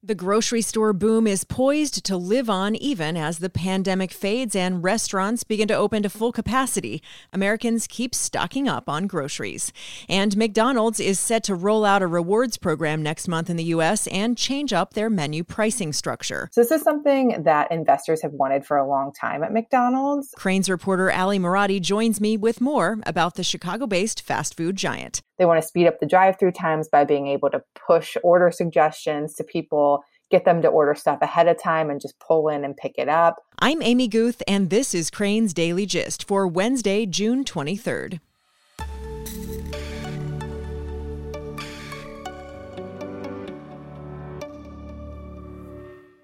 The 0.00 0.14
grocery 0.14 0.62
store 0.62 0.92
boom 0.92 1.26
is 1.26 1.42
poised 1.42 2.04
to 2.04 2.16
live 2.16 2.48
on 2.48 2.76
even 2.76 3.16
as 3.16 3.40
the 3.40 3.50
pandemic 3.50 4.12
fades 4.12 4.54
and 4.54 4.84
restaurants 4.84 5.42
begin 5.42 5.66
to 5.66 5.74
open 5.74 6.04
to 6.04 6.08
full 6.08 6.30
capacity. 6.30 7.02
Americans 7.32 7.88
keep 7.88 8.14
stocking 8.14 8.68
up 8.68 8.88
on 8.88 9.08
groceries. 9.08 9.72
And 10.08 10.36
McDonald's 10.36 11.00
is 11.00 11.18
set 11.18 11.42
to 11.44 11.56
roll 11.56 11.84
out 11.84 12.00
a 12.00 12.06
rewards 12.06 12.58
program 12.58 13.02
next 13.02 13.26
month 13.26 13.50
in 13.50 13.56
the 13.56 13.64
U.S. 13.64 14.06
and 14.06 14.38
change 14.38 14.72
up 14.72 14.94
their 14.94 15.10
menu 15.10 15.42
pricing 15.42 15.92
structure. 15.92 16.48
So, 16.52 16.60
this 16.60 16.70
is 16.70 16.82
something 16.82 17.42
that 17.42 17.72
investors 17.72 18.22
have 18.22 18.34
wanted 18.34 18.64
for 18.64 18.76
a 18.76 18.86
long 18.86 19.12
time 19.12 19.42
at 19.42 19.52
McDonald's. 19.52 20.32
Crain's 20.36 20.70
reporter 20.70 21.10
Ally 21.10 21.38
Marotti 21.38 21.80
joins 21.80 22.20
me 22.20 22.36
with 22.36 22.60
more 22.60 23.00
about 23.04 23.34
the 23.34 23.42
Chicago 23.42 23.88
based 23.88 24.22
fast 24.22 24.56
food 24.56 24.76
giant. 24.76 25.22
They 25.38 25.44
want 25.44 25.62
to 25.62 25.66
speed 25.66 25.86
up 25.86 26.00
the 26.00 26.06
drive 26.06 26.38
through 26.38 26.52
times 26.52 26.88
by 26.88 27.04
being 27.04 27.28
able 27.28 27.50
to 27.50 27.62
push 27.86 28.16
order 28.22 28.50
suggestions 28.50 29.34
to 29.34 29.44
people, 29.44 30.04
get 30.30 30.44
them 30.44 30.62
to 30.62 30.68
order 30.68 30.94
stuff 30.94 31.22
ahead 31.22 31.48
of 31.48 31.62
time 31.62 31.90
and 31.90 32.00
just 32.00 32.18
pull 32.18 32.48
in 32.48 32.64
and 32.64 32.76
pick 32.76 32.94
it 32.98 33.08
up. 33.08 33.36
I'm 33.60 33.80
Amy 33.82 34.08
Guth, 34.08 34.42
and 34.48 34.68
this 34.70 34.94
is 34.94 35.10
Crain's 35.10 35.54
Daily 35.54 35.86
Gist 35.86 36.26
for 36.26 36.46
Wednesday, 36.46 37.06
June 37.06 37.44
23rd. 37.44 38.20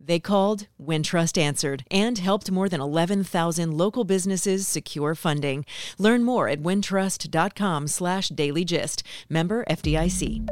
They 0.00 0.20
called, 0.20 0.68
Wintrust 0.80 1.36
answered, 1.36 1.84
and 1.90 2.18
helped 2.18 2.50
more 2.50 2.68
than 2.68 2.80
11,000 2.80 3.72
local 3.76 4.04
businesses 4.04 4.68
secure 4.68 5.14
funding. 5.14 5.64
Learn 5.98 6.22
more 6.22 6.48
at 6.48 6.62
wintrust.com 6.62 7.88
slash 7.88 8.28
dailygist. 8.30 9.02
Member 9.28 9.64
FDIC. 9.64 10.48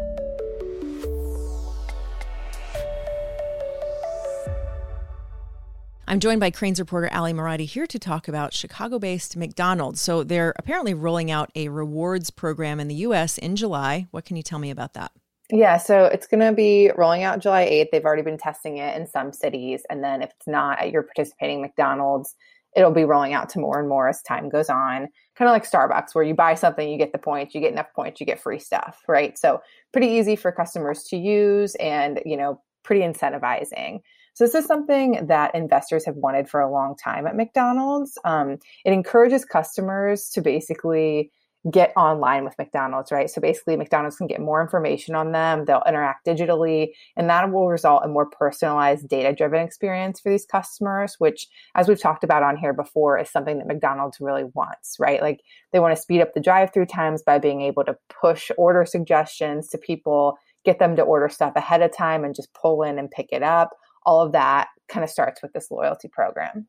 I'm 6.06 6.20
joined 6.20 6.40
by 6.40 6.50
Crain's 6.50 6.78
reporter 6.78 7.08
Ally 7.10 7.32
Marotti 7.32 7.64
here 7.66 7.86
to 7.86 7.98
talk 7.98 8.28
about 8.28 8.52
Chicago 8.52 8.98
based 8.98 9.36
McDonald's. 9.36 10.00
So 10.00 10.22
they're 10.22 10.52
apparently 10.58 10.92
rolling 10.92 11.30
out 11.30 11.50
a 11.54 11.68
rewards 11.68 12.30
program 12.30 12.78
in 12.78 12.88
the 12.88 12.94
U.S. 12.96 13.38
in 13.38 13.56
July. 13.56 14.06
What 14.10 14.24
can 14.24 14.36
you 14.36 14.42
tell 14.42 14.58
me 14.58 14.70
about 14.70 14.92
that? 14.92 15.12
Yeah, 15.50 15.76
so 15.76 16.06
it's 16.06 16.26
going 16.26 16.40
to 16.40 16.52
be 16.52 16.90
rolling 16.96 17.22
out 17.22 17.40
July 17.40 17.66
8th. 17.66 17.90
They've 17.92 18.04
already 18.04 18.22
been 18.22 18.38
testing 18.38 18.78
it 18.78 18.96
in 18.96 19.06
some 19.06 19.32
cities. 19.32 19.82
And 19.90 20.02
then 20.02 20.22
if 20.22 20.30
it's 20.30 20.46
not 20.46 20.80
at 20.80 20.90
your 20.90 21.02
participating 21.02 21.60
McDonald's, 21.60 22.34
it'll 22.74 22.90
be 22.90 23.04
rolling 23.04 23.34
out 23.34 23.50
to 23.50 23.58
more 23.60 23.78
and 23.78 23.88
more 23.88 24.08
as 24.08 24.22
time 24.22 24.48
goes 24.48 24.70
on. 24.70 25.08
Kind 25.36 25.48
of 25.48 25.52
like 25.52 25.68
Starbucks, 25.70 26.14
where 26.14 26.24
you 26.24 26.34
buy 26.34 26.54
something, 26.54 26.88
you 26.88 26.96
get 26.96 27.12
the 27.12 27.18
points, 27.18 27.54
you 27.54 27.60
get 27.60 27.72
enough 27.72 27.92
points, 27.94 28.20
you 28.20 28.26
get 28.26 28.40
free 28.40 28.58
stuff, 28.58 29.02
right? 29.06 29.38
So 29.38 29.60
pretty 29.92 30.08
easy 30.08 30.34
for 30.34 30.50
customers 30.50 31.04
to 31.04 31.16
use 31.16 31.74
and, 31.76 32.20
you 32.24 32.36
know, 32.36 32.60
pretty 32.82 33.02
incentivizing. 33.02 34.00
So 34.32 34.44
this 34.44 34.54
is 34.54 34.66
something 34.66 35.26
that 35.26 35.54
investors 35.54 36.04
have 36.06 36.16
wanted 36.16 36.48
for 36.48 36.60
a 36.60 36.70
long 36.70 36.96
time 36.96 37.26
at 37.26 37.36
McDonald's. 37.36 38.18
Um, 38.24 38.58
it 38.84 38.92
encourages 38.92 39.44
customers 39.44 40.30
to 40.30 40.40
basically 40.40 41.30
get 41.70 41.92
online 41.96 42.44
with 42.44 42.58
McDonald's, 42.58 43.10
right? 43.10 43.30
So 43.30 43.40
basically, 43.40 43.76
McDonald's 43.76 44.16
can 44.16 44.26
get 44.26 44.40
more 44.40 44.60
information 44.60 45.14
on 45.14 45.32
them, 45.32 45.64
they'll 45.64 45.82
interact 45.86 46.26
digitally, 46.26 46.88
and 47.16 47.28
that 47.30 47.50
will 47.50 47.68
result 47.68 48.04
in 48.04 48.12
more 48.12 48.26
personalized, 48.26 49.08
data 49.08 49.32
driven 49.32 49.62
experience 49.62 50.20
for 50.20 50.30
these 50.30 50.44
customers, 50.44 51.16
which, 51.18 51.46
as 51.74 51.88
we've 51.88 52.00
talked 52.00 52.24
about 52.24 52.42
on 52.42 52.56
here 52.56 52.74
before, 52.74 53.18
is 53.18 53.30
something 53.30 53.58
that 53.58 53.66
McDonald's 53.66 54.20
really 54.20 54.44
wants, 54.54 54.96
right? 54.98 55.22
Like 55.22 55.40
they 55.72 55.80
want 55.80 55.96
to 55.96 56.00
speed 56.00 56.20
up 56.20 56.34
the 56.34 56.40
drive 56.40 56.72
through 56.72 56.86
times 56.86 57.22
by 57.22 57.38
being 57.38 57.62
able 57.62 57.84
to 57.84 57.96
push 58.08 58.50
order 58.58 58.84
suggestions 58.84 59.68
to 59.68 59.78
people, 59.78 60.36
get 60.64 60.78
them 60.78 60.96
to 60.96 61.02
order 61.02 61.28
stuff 61.28 61.54
ahead 61.56 61.82
of 61.82 61.96
time 61.96 62.24
and 62.24 62.34
just 62.34 62.52
pull 62.54 62.82
in 62.82 62.98
and 62.98 63.10
pick 63.10 63.28
it 63.32 63.42
up. 63.42 63.70
All 64.04 64.20
of 64.20 64.32
that 64.32 64.68
kind 64.88 65.02
of 65.02 65.08
starts 65.08 65.42
with 65.42 65.52
this 65.54 65.70
loyalty 65.70 66.08
program. 66.08 66.66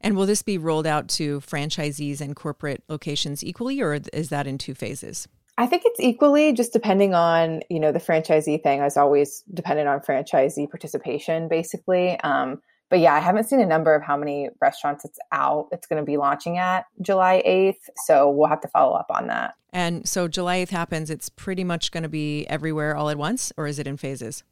And 0.00 0.16
will 0.16 0.26
this 0.26 0.42
be 0.42 0.58
rolled 0.58 0.86
out 0.86 1.08
to 1.10 1.40
franchisees 1.40 2.20
and 2.20 2.36
corporate 2.36 2.82
locations 2.88 3.42
equally, 3.42 3.80
or 3.80 3.98
is 4.12 4.28
that 4.28 4.46
in 4.46 4.58
two 4.58 4.74
phases? 4.74 5.26
I 5.58 5.66
think 5.66 5.82
it's 5.86 6.00
equally 6.00 6.52
just 6.52 6.72
depending 6.72 7.14
on, 7.14 7.62
you 7.70 7.80
know, 7.80 7.90
the 7.90 7.98
franchisee 7.98 8.62
thing 8.62 8.82
is 8.82 8.96
always 8.96 9.42
dependent 9.54 9.88
on 9.88 10.00
franchisee 10.00 10.68
participation, 10.68 11.48
basically. 11.48 12.20
Um, 12.20 12.60
but 12.90 13.00
yeah, 13.00 13.14
I 13.14 13.20
haven't 13.20 13.44
seen 13.44 13.60
a 13.60 13.66
number 13.66 13.94
of 13.94 14.02
how 14.02 14.16
many 14.16 14.50
restaurants 14.60 15.04
it's 15.04 15.18
out. 15.32 15.68
It's 15.72 15.86
going 15.86 16.00
to 16.00 16.06
be 16.06 16.18
launching 16.18 16.58
at 16.58 16.84
July 17.00 17.42
8th. 17.46 17.88
So 18.04 18.30
we'll 18.30 18.48
have 18.48 18.60
to 18.60 18.68
follow 18.68 18.94
up 18.94 19.06
on 19.10 19.26
that. 19.28 19.54
And 19.72 20.06
so 20.06 20.28
July 20.28 20.58
8th 20.58 20.70
happens, 20.70 21.10
it's 21.10 21.28
pretty 21.28 21.64
much 21.64 21.90
going 21.90 22.04
to 22.04 22.08
be 22.08 22.46
everywhere 22.46 22.94
all 22.94 23.10
at 23.10 23.18
once, 23.18 23.52
or 23.56 23.66
is 23.66 23.78
it 23.78 23.86
in 23.86 23.96
phases? 23.96 24.44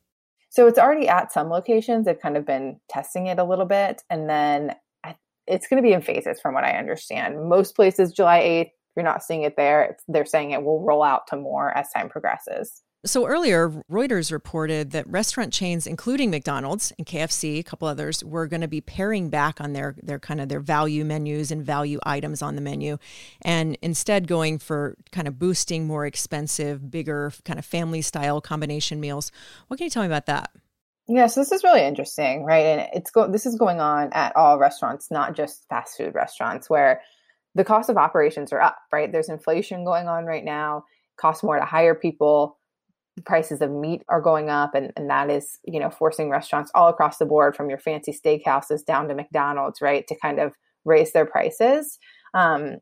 So 0.50 0.66
it's 0.66 0.78
already 0.78 1.08
at 1.08 1.32
some 1.32 1.48
locations. 1.48 2.06
They've 2.06 2.20
kind 2.20 2.36
of 2.36 2.46
been 2.46 2.80
testing 2.88 3.26
it 3.26 3.38
a 3.38 3.44
little 3.44 3.64
bit. 3.66 4.02
And 4.08 4.28
then 4.28 4.74
it's 5.46 5.66
going 5.66 5.82
to 5.82 5.86
be 5.86 5.92
in 5.92 6.02
phases 6.02 6.40
from 6.40 6.54
what 6.54 6.64
I 6.64 6.78
understand. 6.78 7.48
Most 7.48 7.76
places, 7.76 8.12
July 8.12 8.40
8th, 8.40 8.70
you're 8.96 9.04
not 9.04 9.22
seeing 9.22 9.42
it 9.42 9.56
there. 9.56 9.96
they're 10.08 10.24
saying 10.24 10.52
it 10.52 10.62
will 10.62 10.80
roll 10.80 11.02
out 11.02 11.26
to 11.28 11.36
more 11.36 11.76
as 11.76 11.90
time 11.90 12.08
progresses. 12.08 12.82
So 13.06 13.26
earlier, 13.26 13.68
Reuters 13.90 14.32
reported 14.32 14.92
that 14.92 15.06
restaurant 15.06 15.52
chains, 15.52 15.86
including 15.86 16.30
McDonald's 16.30 16.90
and 16.96 17.06
KFC, 17.06 17.58
a 17.58 17.62
couple 17.62 17.86
others, 17.86 18.24
were 18.24 18.46
going 18.46 18.62
to 18.62 18.68
be 18.68 18.80
paring 18.80 19.28
back 19.28 19.60
on 19.60 19.74
their 19.74 19.94
their 20.02 20.18
kind 20.18 20.40
of 20.40 20.48
their 20.48 20.60
value 20.60 21.04
menus 21.04 21.50
and 21.50 21.62
value 21.62 21.98
items 22.04 22.40
on 22.40 22.54
the 22.54 22.62
menu, 22.62 22.96
and 23.42 23.76
instead 23.82 24.26
going 24.26 24.58
for 24.58 24.96
kind 25.12 25.28
of 25.28 25.38
boosting 25.38 25.86
more 25.86 26.06
expensive, 26.06 26.90
bigger, 26.90 27.30
kind 27.44 27.58
of 27.58 27.66
family 27.66 28.00
style 28.00 28.40
combination 28.40 29.00
meals. 29.00 29.30
What 29.68 29.76
can 29.76 29.84
you 29.84 29.90
tell 29.90 30.02
me 30.02 30.06
about 30.06 30.24
that? 30.24 30.50
Yeah, 31.06 31.26
so 31.26 31.40
this 31.40 31.52
is 31.52 31.62
really 31.64 31.82
interesting, 31.82 32.44
right? 32.44 32.64
And 32.64 32.88
it's 32.94 33.10
go 33.10 33.30
this 33.30 33.44
is 33.44 33.56
going 33.56 33.80
on 33.80 34.10
at 34.12 34.34
all 34.36 34.58
restaurants, 34.58 35.10
not 35.10 35.34
just 35.36 35.66
fast 35.68 35.96
food 35.98 36.14
restaurants, 36.14 36.70
where 36.70 37.02
the 37.54 37.64
cost 37.64 37.90
of 37.90 37.96
operations 37.96 38.52
are 38.52 38.60
up, 38.60 38.78
right? 38.90 39.12
There's 39.12 39.28
inflation 39.28 39.84
going 39.84 40.08
on 40.08 40.24
right 40.24 40.44
now, 40.44 40.84
costs 41.16 41.42
more 41.44 41.58
to 41.58 41.64
hire 41.64 41.94
people, 41.94 42.58
the 43.16 43.22
prices 43.22 43.60
of 43.60 43.70
meat 43.70 44.02
are 44.08 44.20
going 44.20 44.48
up, 44.48 44.74
and, 44.74 44.92
and 44.96 45.10
that 45.10 45.30
is, 45.30 45.58
you 45.64 45.78
know, 45.78 45.90
forcing 45.90 46.30
restaurants 46.30 46.70
all 46.74 46.88
across 46.88 47.18
the 47.18 47.26
board 47.26 47.54
from 47.54 47.68
your 47.68 47.78
fancy 47.78 48.12
steakhouses 48.12 48.84
down 48.84 49.06
to 49.08 49.14
McDonald's, 49.14 49.82
right, 49.82 50.06
to 50.08 50.16
kind 50.16 50.40
of 50.40 50.54
raise 50.86 51.12
their 51.12 51.26
prices. 51.26 51.98
Um, 52.32 52.78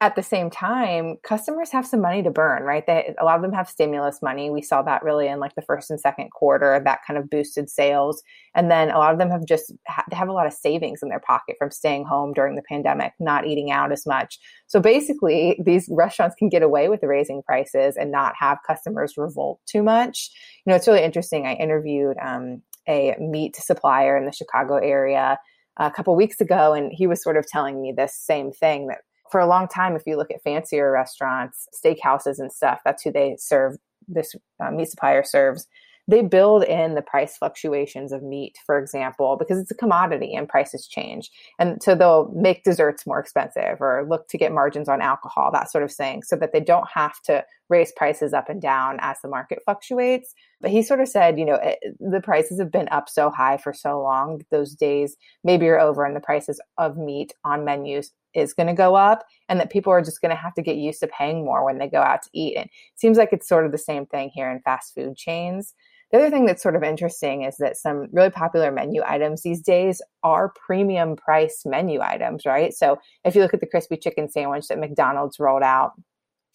at 0.00 0.14
the 0.14 0.22
same 0.22 0.48
time, 0.48 1.16
customers 1.24 1.72
have 1.72 1.84
some 1.84 2.00
money 2.00 2.22
to 2.22 2.30
burn, 2.30 2.62
right? 2.62 2.86
They, 2.86 3.16
a 3.20 3.24
lot 3.24 3.34
of 3.34 3.42
them 3.42 3.52
have 3.52 3.68
stimulus 3.68 4.22
money. 4.22 4.48
We 4.48 4.62
saw 4.62 4.80
that 4.82 5.02
really 5.02 5.26
in 5.26 5.40
like 5.40 5.56
the 5.56 5.62
first 5.62 5.90
and 5.90 5.98
second 5.98 6.30
quarter, 6.30 6.80
that 6.84 7.00
kind 7.04 7.18
of 7.18 7.28
boosted 7.28 7.68
sales. 7.68 8.22
And 8.54 8.70
then 8.70 8.90
a 8.90 8.98
lot 8.98 9.12
of 9.12 9.18
them 9.18 9.28
have 9.30 9.44
just 9.44 9.72
ha- 9.88 10.04
have 10.12 10.28
a 10.28 10.32
lot 10.32 10.46
of 10.46 10.52
savings 10.52 11.00
in 11.02 11.08
their 11.08 11.18
pocket 11.18 11.56
from 11.58 11.72
staying 11.72 12.04
home 12.04 12.32
during 12.32 12.54
the 12.54 12.62
pandemic, 12.62 13.12
not 13.18 13.44
eating 13.44 13.72
out 13.72 13.90
as 13.90 14.06
much. 14.06 14.38
So 14.68 14.78
basically, 14.78 15.60
these 15.64 15.88
restaurants 15.90 16.36
can 16.36 16.48
get 16.48 16.62
away 16.62 16.88
with 16.88 17.02
raising 17.02 17.42
prices 17.42 17.96
and 17.96 18.12
not 18.12 18.34
have 18.38 18.58
customers 18.64 19.14
revolt 19.16 19.58
too 19.66 19.82
much. 19.82 20.30
You 20.64 20.70
know, 20.70 20.76
it's 20.76 20.86
really 20.86 21.02
interesting. 21.02 21.44
I 21.44 21.54
interviewed 21.54 22.16
um, 22.24 22.62
a 22.86 23.16
meat 23.18 23.56
supplier 23.56 24.16
in 24.16 24.26
the 24.26 24.32
Chicago 24.32 24.76
area 24.76 25.40
a 25.76 25.90
couple 25.90 26.14
weeks 26.14 26.40
ago, 26.40 26.72
and 26.72 26.92
he 26.92 27.06
was 27.06 27.22
sort 27.22 27.36
of 27.36 27.46
telling 27.46 27.80
me 27.80 27.92
this 27.96 28.14
same 28.14 28.52
thing 28.52 28.88
that 28.88 28.98
for 29.30 29.40
a 29.40 29.46
long 29.46 29.68
time, 29.68 29.96
if 29.96 30.02
you 30.06 30.16
look 30.16 30.30
at 30.30 30.42
fancier 30.42 30.90
restaurants, 30.90 31.68
steakhouses 31.74 32.38
and 32.38 32.52
stuff, 32.52 32.80
that's 32.84 33.02
who 33.02 33.12
they 33.12 33.36
serve. 33.38 33.76
This 34.06 34.34
uh, 34.58 34.70
meat 34.70 34.88
supplier 34.88 35.22
serves. 35.22 35.66
They 36.08 36.22
build 36.22 36.64
in 36.64 36.94
the 36.94 37.02
price 37.02 37.36
fluctuations 37.36 38.12
of 38.12 38.22
meat, 38.22 38.56
for 38.64 38.78
example, 38.78 39.36
because 39.36 39.58
it's 39.58 39.70
a 39.70 39.74
commodity 39.74 40.34
and 40.34 40.48
prices 40.48 40.86
change. 40.86 41.30
And 41.58 41.82
so 41.82 41.94
they'll 41.94 42.32
make 42.34 42.64
desserts 42.64 43.06
more 43.06 43.18
expensive 43.18 43.76
or 43.78 44.06
look 44.08 44.26
to 44.28 44.38
get 44.38 44.50
margins 44.50 44.88
on 44.88 45.02
alcohol, 45.02 45.50
that 45.52 45.70
sort 45.70 45.84
of 45.84 45.92
thing, 45.92 46.22
so 46.22 46.34
that 46.36 46.54
they 46.54 46.60
don't 46.60 46.88
have 46.88 47.20
to 47.24 47.44
raise 47.68 47.92
prices 47.92 48.32
up 48.32 48.48
and 48.48 48.62
down 48.62 48.96
as 49.02 49.18
the 49.20 49.28
market 49.28 49.58
fluctuates. 49.66 50.34
But 50.62 50.70
he 50.70 50.82
sort 50.82 51.00
of 51.00 51.08
said, 51.08 51.38
you 51.38 51.44
know, 51.44 51.56
it, 51.62 51.78
the 52.00 52.22
prices 52.22 52.58
have 52.58 52.72
been 52.72 52.88
up 52.90 53.10
so 53.10 53.28
high 53.28 53.58
for 53.58 53.74
so 53.74 54.00
long, 54.00 54.40
those 54.50 54.74
days 54.74 55.14
maybe 55.44 55.68
are 55.68 55.78
over 55.78 56.06
and 56.06 56.16
the 56.16 56.20
prices 56.20 56.58
of 56.78 56.96
meat 56.96 57.34
on 57.44 57.66
menus 57.66 58.12
is 58.34 58.54
going 58.54 58.66
to 58.66 58.72
go 58.74 58.94
up 58.94 59.24
and 59.48 59.58
that 59.60 59.70
people 59.70 59.92
are 59.92 60.02
just 60.02 60.20
going 60.20 60.30
to 60.30 60.36
have 60.36 60.54
to 60.54 60.62
get 60.62 60.76
used 60.76 61.00
to 61.00 61.08
paying 61.08 61.44
more 61.44 61.64
when 61.64 61.78
they 61.78 61.88
go 61.88 62.00
out 62.00 62.22
to 62.22 62.30
eat. 62.32 62.56
And 62.56 62.66
it 62.66 63.00
seems 63.00 63.18
like 63.18 63.32
it's 63.32 63.48
sort 63.48 63.66
of 63.66 63.72
the 63.72 63.78
same 63.78 64.06
thing 64.06 64.30
here 64.32 64.50
in 64.50 64.60
fast 64.60 64.94
food 64.94 65.16
chains. 65.16 65.74
The 66.10 66.18
other 66.18 66.30
thing 66.30 66.46
that's 66.46 66.62
sort 66.62 66.76
of 66.76 66.82
interesting 66.82 67.42
is 67.42 67.58
that 67.58 67.76
some 67.76 68.08
really 68.12 68.30
popular 68.30 68.72
menu 68.72 69.02
items 69.04 69.42
these 69.42 69.60
days 69.60 70.00
are 70.22 70.54
premium 70.66 71.16
price 71.16 71.62
menu 71.66 72.00
items, 72.00 72.46
right? 72.46 72.72
So 72.72 72.98
if 73.24 73.34
you 73.34 73.42
look 73.42 73.52
at 73.52 73.60
the 73.60 73.66
crispy 73.66 73.98
chicken 73.98 74.30
sandwich 74.30 74.68
that 74.68 74.78
McDonald's 74.78 75.38
rolled 75.38 75.62
out 75.62 75.92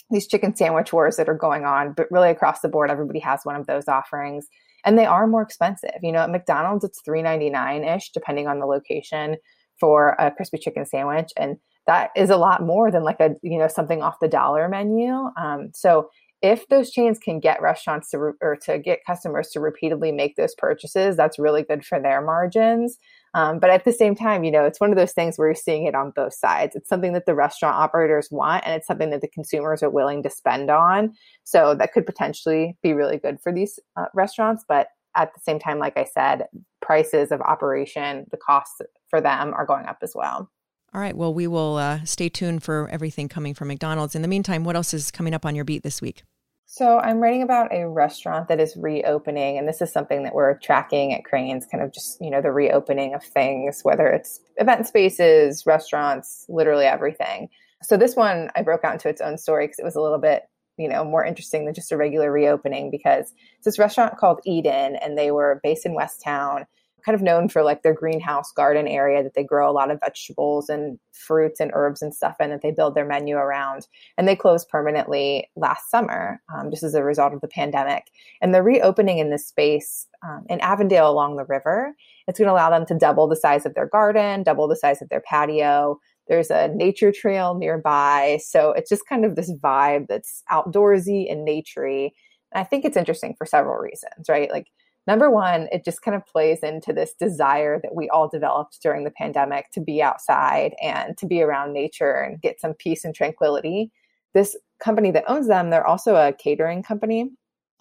these 0.09 0.27
chicken 0.27 0.55
sandwich 0.55 0.91
wars 0.91 1.17
that 1.17 1.29
are 1.29 1.35
going 1.35 1.65
on, 1.65 1.93
but 1.93 2.11
really 2.11 2.29
across 2.29 2.61
the 2.61 2.69
board, 2.69 2.89
everybody 2.89 3.19
has 3.19 3.41
one 3.43 3.55
of 3.55 3.67
those 3.67 3.87
offerings. 3.87 4.47
And 4.85 4.97
they 4.97 5.05
are 5.05 5.27
more 5.27 5.41
expensive. 5.41 5.95
You 6.01 6.11
know, 6.11 6.19
at 6.19 6.29
McDonald's, 6.29 6.83
it's 6.83 7.01
$3.99 7.07 7.95
ish, 7.95 8.11
depending 8.11 8.47
on 8.47 8.59
the 8.59 8.65
location 8.65 9.37
for 9.79 10.15
a 10.19 10.31
crispy 10.31 10.57
chicken 10.57 10.85
sandwich. 10.85 11.31
And 11.37 11.57
that 11.87 12.11
is 12.15 12.29
a 12.29 12.37
lot 12.37 12.63
more 12.63 12.91
than 12.91 13.03
like 13.03 13.19
a, 13.19 13.35
you 13.41 13.57
know, 13.57 13.67
something 13.67 14.01
off 14.01 14.19
the 14.21 14.27
dollar 14.27 14.69
menu. 14.69 15.29
Um, 15.37 15.71
so 15.73 16.09
if 16.41 16.67
those 16.67 16.91
chains 16.91 17.19
can 17.19 17.39
get 17.39 17.61
restaurants 17.61 18.09
to 18.09 18.19
re- 18.19 18.33
or 18.41 18.57
to 18.57 18.77
get 18.77 19.05
customers 19.07 19.49
to 19.51 19.61
repeatedly 19.61 20.11
make 20.11 20.35
those 20.35 20.53
purchases, 20.55 21.15
that's 21.15 21.39
really 21.39 21.63
good 21.63 21.85
for 21.85 22.01
their 22.01 22.21
margins. 22.21 22.97
Um, 23.33 23.59
but 23.59 23.69
at 23.69 23.85
the 23.85 23.93
same 23.93 24.13
time, 24.13 24.43
you 24.43 24.51
know, 24.51 24.65
it's 24.65 24.81
one 24.81 24.91
of 24.91 24.97
those 24.97 25.13
things 25.13 25.37
where 25.37 25.47
you're 25.47 25.55
seeing 25.55 25.85
it 25.85 25.95
on 25.95 26.11
both 26.11 26.33
sides. 26.33 26.75
It's 26.75 26.89
something 26.89 27.13
that 27.13 27.25
the 27.25 27.33
restaurant 27.33 27.77
operators 27.77 28.27
want, 28.29 28.63
and 28.65 28.75
it's 28.75 28.87
something 28.87 29.09
that 29.09 29.21
the 29.21 29.29
consumers 29.29 29.81
are 29.81 29.89
willing 29.89 30.21
to 30.23 30.29
spend 30.29 30.69
on. 30.69 31.13
So 31.45 31.75
that 31.75 31.93
could 31.93 32.05
potentially 32.05 32.77
be 32.83 32.91
really 32.91 33.17
good 33.17 33.39
for 33.41 33.53
these 33.53 33.79
uh, 33.95 34.07
restaurants. 34.13 34.65
But 34.67 34.87
at 35.15 35.33
the 35.33 35.39
same 35.39 35.59
time, 35.59 35.79
like 35.79 35.97
I 35.97 36.05
said, 36.05 36.47
prices 36.81 37.31
of 37.31 37.41
operation, 37.41 38.25
the 38.31 38.37
costs 38.37 38.81
for 39.09 39.21
them 39.21 39.53
are 39.53 39.65
going 39.65 39.85
up 39.85 39.97
as 40.01 40.13
well. 40.15 40.49
All 40.93 41.01
right. 41.01 41.15
Well, 41.17 41.33
we 41.33 41.47
will 41.47 41.77
uh, 41.77 42.03
stay 42.05 42.29
tuned 42.29 42.63
for 42.63 42.87
everything 42.89 43.27
coming 43.27 43.53
from 43.53 43.67
McDonald's. 43.67 44.15
In 44.15 44.21
the 44.21 44.27
meantime, 44.27 44.63
what 44.63 44.75
else 44.75 44.93
is 44.93 45.09
coming 45.09 45.33
up 45.33 45.45
on 45.45 45.55
your 45.55 45.65
beat 45.65 45.81
this 45.81 46.01
week? 46.01 46.23
So 46.65 46.99
I'm 46.99 47.19
writing 47.19 47.43
about 47.43 47.73
a 47.73 47.87
restaurant 47.87 48.47
that 48.47 48.59
is 48.59 48.75
reopening, 48.75 49.57
and 49.57 49.67
this 49.67 49.81
is 49.81 49.91
something 49.91 50.23
that 50.23 50.33
we're 50.33 50.57
tracking 50.57 51.13
at 51.13 51.23
Crain's, 51.23 51.67
kind 51.67 51.83
of 51.83 51.93
just 51.93 52.19
you 52.19 52.31
know 52.31 52.41
the 52.41 52.51
reopening 52.51 53.13
of 53.13 53.23
things, 53.23 53.81
whether 53.83 54.07
it's 54.07 54.39
event 54.57 54.87
spaces, 54.87 55.65
restaurants, 55.65 56.45
literally 56.49 56.85
everything. 56.85 57.49
So 57.83 57.97
this 57.97 58.15
one 58.15 58.49
I 58.55 58.63
broke 58.63 58.83
out 58.83 58.93
into 58.93 59.09
its 59.09 59.21
own 59.21 59.37
story 59.37 59.67
because 59.67 59.77
it 59.79 59.85
was 59.85 59.95
a 59.95 60.01
little 60.01 60.17
bit 60.17 60.43
you 60.77 60.87
know 60.87 61.03
more 61.03 61.25
interesting 61.25 61.65
than 61.65 61.73
just 61.73 61.91
a 61.91 61.97
regular 61.97 62.31
reopening 62.31 62.91
because 62.91 63.33
it's 63.57 63.65
this 63.65 63.79
restaurant 63.79 64.17
called 64.17 64.39
Eden, 64.45 64.95
and 64.95 65.17
they 65.17 65.31
were 65.31 65.59
based 65.63 65.85
in 65.85 65.93
West 65.93 66.21
Town 66.23 66.65
kind 67.05 67.15
of 67.15 67.21
known 67.21 67.49
for 67.49 67.63
like 67.63 67.83
their 67.83 67.93
greenhouse 67.93 68.51
garden 68.51 68.87
area 68.87 69.23
that 69.23 69.33
they 69.33 69.43
grow 69.43 69.69
a 69.69 69.73
lot 69.73 69.91
of 69.91 69.99
vegetables 69.99 70.69
and 70.69 70.97
fruits 71.11 71.59
and 71.59 71.71
herbs 71.73 72.01
and 72.01 72.13
stuff 72.13 72.35
in 72.39 72.49
that 72.49 72.61
they 72.61 72.71
build 72.71 72.95
their 72.95 73.05
menu 73.05 73.35
around. 73.35 73.87
And 74.17 74.27
they 74.27 74.35
closed 74.35 74.69
permanently 74.69 75.49
last 75.55 75.89
summer, 75.89 76.41
um, 76.53 76.71
just 76.71 76.83
as 76.83 76.95
a 76.95 77.03
result 77.03 77.33
of 77.33 77.41
the 77.41 77.47
pandemic. 77.47 78.05
And 78.41 78.53
they're 78.53 78.63
reopening 78.63 79.17
in 79.17 79.29
this 79.29 79.45
space 79.45 80.07
um, 80.23 80.45
in 80.49 80.61
Avondale 80.61 81.09
along 81.09 81.35
the 81.35 81.45
river. 81.45 81.93
It's 82.27 82.39
going 82.39 82.47
to 82.47 82.53
allow 82.53 82.69
them 82.69 82.85
to 82.85 82.97
double 82.97 83.27
the 83.27 83.35
size 83.35 83.65
of 83.65 83.73
their 83.73 83.87
garden, 83.87 84.43
double 84.43 84.67
the 84.67 84.75
size 84.75 85.01
of 85.01 85.09
their 85.09 85.21
patio. 85.21 85.99
There's 86.27 86.49
a 86.49 86.69
nature 86.69 87.11
trail 87.11 87.55
nearby. 87.55 88.39
So 88.43 88.71
it's 88.71 88.89
just 88.89 89.07
kind 89.07 89.25
of 89.25 89.35
this 89.35 89.51
vibe 89.51 90.07
that's 90.07 90.43
outdoorsy 90.51 91.31
and 91.31 91.47
naturey. 91.47 92.11
And 92.51 92.61
I 92.61 92.63
think 92.63 92.85
it's 92.85 92.97
interesting 92.97 93.35
for 93.37 93.45
several 93.45 93.77
reasons, 93.77 94.29
right? 94.29 94.49
Like 94.51 94.67
number 95.07 95.29
one, 95.29 95.67
it 95.71 95.83
just 95.83 96.01
kind 96.01 96.15
of 96.15 96.25
plays 96.25 96.59
into 96.63 96.93
this 96.93 97.13
desire 97.19 97.79
that 97.81 97.95
we 97.95 98.09
all 98.09 98.29
developed 98.29 98.79
during 98.81 99.03
the 99.03 99.11
pandemic 99.11 99.69
to 99.73 99.81
be 99.81 100.01
outside 100.01 100.73
and 100.81 101.17
to 101.17 101.25
be 101.25 101.41
around 101.41 101.73
nature 101.73 102.21
and 102.21 102.41
get 102.41 102.61
some 102.61 102.73
peace 102.73 103.03
and 103.03 103.13
tranquility. 103.13 103.91
This 104.33 104.55
company 104.79 105.11
that 105.11 105.25
owns 105.27 105.47
them, 105.47 105.69
they're 105.69 105.85
also 105.85 106.15
a 106.15 106.33
catering 106.33 106.83
company. 106.83 107.31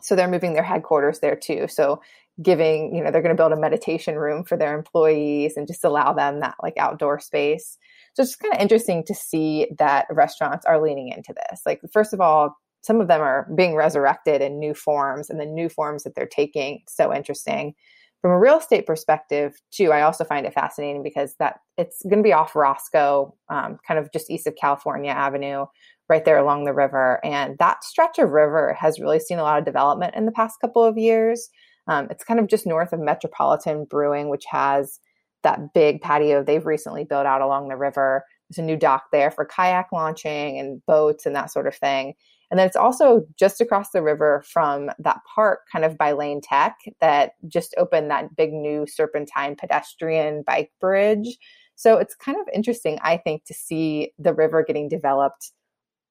So 0.00 0.16
they're 0.16 0.28
moving 0.28 0.54
their 0.54 0.64
headquarters 0.64 1.20
there 1.20 1.36
too. 1.36 1.66
So 1.68 2.00
giving, 2.42 2.94
you 2.94 3.04
know, 3.04 3.10
they're 3.10 3.22
going 3.22 3.34
to 3.34 3.40
build 3.40 3.52
a 3.52 3.56
meditation 3.60 4.16
room 4.16 4.42
for 4.42 4.56
their 4.56 4.76
employees 4.76 5.56
and 5.56 5.66
just 5.66 5.84
allow 5.84 6.12
them 6.12 6.40
that 6.40 6.56
like 6.62 6.76
outdoor 6.76 7.20
space. 7.20 7.78
So 8.14 8.23
it's 8.23 8.37
kind 8.37 8.55
of 8.55 8.61
interesting 8.61 9.05
to 9.05 9.14
see 9.14 9.69
that 9.79 10.06
restaurants 10.11 10.67
are 10.67 10.82
leaning 10.82 11.09
into 11.09 11.35
this. 11.35 11.62
Like, 11.64 11.81
first 11.93 12.12
of 12.12 12.20
all, 12.20 12.56
some 12.82 13.00
of 13.00 13.09
them 13.09 13.20
are 13.20 13.49
being 13.56 13.75
resurrected 13.75 14.43
in 14.43 14.59
new 14.59 14.75
forms 14.75 15.31
and 15.31 15.41
the 15.41 15.47
new 15.47 15.69
forms 15.69 16.03
that 16.03 16.14
they're 16.14 16.26
taking 16.26 16.82
so 16.88 17.14
interesting. 17.14 17.75
From 18.20 18.32
a 18.32 18.38
real 18.38 18.59
estate 18.59 18.87
perspective 18.87 19.56
too 19.73 19.91
i 19.91 20.03
also 20.03 20.23
find 20.23 20.47
it 20.47 20.55
fascinating 20.55 21.03
because 21.03 21.35
that 21.41 21.59
it's 21.76 22.05
going 22.05 22.19
to 22.19 22.23
be 22.23 22.32
off 22.32 22.55
roscoe 22.55 23.35
um, 23.49 23.79
kind 23.85 23.99
of 23.99 24.12
just 24.12 24.31
east 24.31 24.47
of 24.47 24.55
california 24.55 25.11
avenue 25.11 25.67
right 26.12 26.26
there 26.26 26.37
along 26.37 26.64
the 26.64 26.75
river. 26.75 27.25
And 27.25 27.56
that 27.59 27.82
stretch 27.85 28.19
of 28.19 28.31
river 28.31 28.75
has 28.79 29.00
really 29.00 29.19
seen 29.19 29.38
a 29.38 29.43
lot 29.43 29.59
of 29.59 29.64
development 29.64 30.14
in 30.14 30.26
the 30.26 30.32
past 30.32 30.61
couple 30.61 30.85
of 30.85 30.99
years. 30.99 31.49
Um, 31.88 32.06
it's 32.11 32.23
kind 32.23 32.38
of 32.38 32.49
just 32.49 32.67
north 32.67 32.93
of 32.93 33.00
metropolitan 33.00 33.87
brewing 33.87 34.29
which 34.29 34.44
has 34.49 35.00
that 35.42 35.72
big 35.72 36.00
patio 36.00 36.42
they've 36.42 36.66
recently 36.66 37.04
built 37.04 37.26
out 37.26 37.40
along 37.40 37.68
the 37.68 37.76
river 37.76 38.24
there's 38.48 38.58
a 38.58 38.66
new 38.66 38.76
dock 38.76 39.04
there 39.12 39.30
for 39.30 39.44
kayak 39.44 39.88
launching 39.92 40.58
and 40.58 40.84
boats 40.86 41.26
and 41.26 41.34
that 41.34 41.50
sort 41.50 41.66
of 41.66 41.74
thing 41.74 42.14
and 42.52 42.58
then 42.58 42.66
it's 42.66 42.76
also 42.76 43.26
just 43.38 43.62
across 43.62 43.92
the 43.92 44.02
river 44.02 44.44
from 44.46 44.90
that 44.98 45.20
park, 45.34 45.60
kind 45.72 45.86
of 45.86 45.96
by 45.96 46.12
Lane 46.12 46.42
Tech, 46.42 46.76
that 47.00 47.32
just 47.48 47.74
opened 47.78 48.10
that 48.10 48.36
big 48.36 48.52
new 48.52 48.86
serpentine 48.86 49.56
pedestrian 49.56 50.42
bike 50.46 50.70
bridge. 50.78 51.38
So 51.76 51.96
it's 51.96 52.14
kind 52.14 52.36
of 52.38 52.46
interesting, 52.52 52.98
I 53.00 53.16
think, 53.16 53.46
to 53.46 53.54
see 53.54 54.12
the 54.18 54.34
river 54.34 54.62
getting 54.62 54.90
developed 54.90 55.50